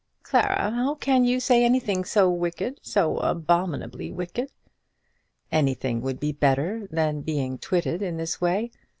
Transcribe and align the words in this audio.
"Clara! 0.23 0.71
how 0.71 0.95
can 0.95 1.25
you 1.25 1.39
say 1.39 1.63
anything 1.63 2.03
so 2.03 2.27
wicked, 2.27 2.79
so 2.81 3.17
abominably 3.19 4.11
wicked!" 4.11 4.51
"Anything 5.51 6.01
would 6.01 6.19
be 6.19 6.31
better 6.31 6.87
than 6.89 7.21
being 7.21 7.59
twitted 7.59 8.01
in 8.01 8.17
this 8.17 8.41
way. 8.41 8.71